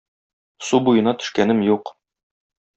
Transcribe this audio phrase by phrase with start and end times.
[0.69, 1.95] Су буена төшкәнем юк